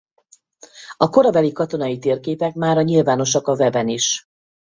A 0.97 1.09
korabeli 1.09 1.51
katonai 1.51 1.99
térképek 1.99 2.53
mára 2.53 2.81
nyilvánosak 2.81 3.47
a 3.47 3.53
weben 3.55 3.87
is. 3.87 4.23